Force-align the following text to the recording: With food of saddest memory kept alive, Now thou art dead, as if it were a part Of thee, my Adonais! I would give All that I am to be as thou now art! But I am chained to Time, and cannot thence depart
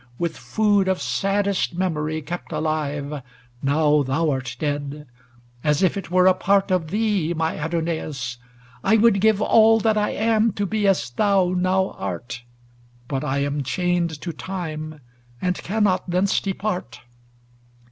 With 0.17 0.35
food 0.35 0.87
of 0.87 0.99
saddest 0.99 1.75
memory 1.75 2.23
kept 2.23 2.51
alive, 2.51 3.21
Now 3.61 4.01
thou 4.01 4.31
art 4.31 4.55
dead, 4.57 5.05
as 5.63 5.83
if 5.83 5.95
it 5.95 6.09
were 6.09 6.25
a 6.25 6.33
part 6.33 6.71
Of 6.71 6.89
thee, 6.89 7.35
my 7.35 7.53
Adonais! 7.55 8.37
I 8.83 8.97
would 8.97 9.21
give 9.21 9.43
All 9.43 9.79
that 9.81 9.99
I 9.99 10.09
am 10.09 10.53
to 10.53 10.65
be 10.65 10.87
as 10.87 11.11
thou 11.11 11.49
now 11.55 11.91
art! 11.99 12.41
But 13.07 13.23
I 13.23 13.43
am 13.43 13.61
chained 13.61 14.19
to 14.21 14.33
Time, 14.33 15.01
and 15.39 15.55
cannot 15.57 16.09
thence 16.09 16.39
depart 16.41 17.01